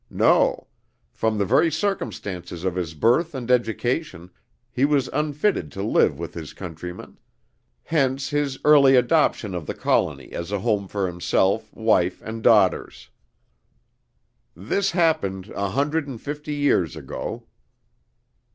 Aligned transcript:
No; 0.09 0.65
from 1.11 1.37
the 1.37 1.45
very 1.45 1.69
circumstances 1.71 2.63
of 2.63 2.73
his 2.73 2.95
birth 2.95 3.35
and 3.35 3.51
education, 3.51 4.31
he 4.71 4.83
was 4.83 5.09
unfitted 5.13 5.71
to 5.73 5.83
live 5.83 6.17
with 6.17 6.33
his 6.33 6.53
countrymen; 6.53 7.19
hence 7.83 8.29
his 8.31 8.57
early 8.65 8.95
adoption 8.95 9.53
of 9.53 9.67
the 9.67 9.75
colony 9.75 10.31
as 10.31 10.51
a 10.51 10.57
home 10.61 10.87
for 10.87 11.05
himself, 11.05 11.71
wife, 11.71 12.19
and 12.25 12.41
daughters. 12.41 13.11
This 14.55 14.89
happened 14.89 15.49
a 15.55 15.69
hundred 15.69 16.07
and 16.07 16.19
fifty 16.19 16.55
years 16.55 16.95
ago." 16.95 17.45